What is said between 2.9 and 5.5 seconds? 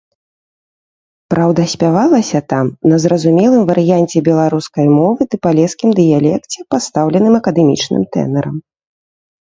на зразумелым варыянце беларускай мовы ды